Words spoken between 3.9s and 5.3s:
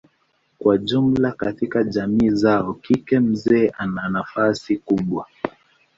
nafasi kubwa.